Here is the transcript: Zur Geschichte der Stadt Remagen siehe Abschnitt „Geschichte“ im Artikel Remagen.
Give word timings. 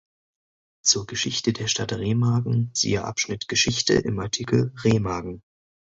Zur 0.81 1.05
Geschichte 1.05 1.53
der 1.53 1.67
Stadt 1.67 1.93
Remagen 1.93 2.71
siehe 2.73 3.05
Abschnitt 3.05 3.47
„Geschichte“ 3.47 3.93
im 3.93 4.17
Artikel 4.19 4.73
Remagen. 4.83 5.43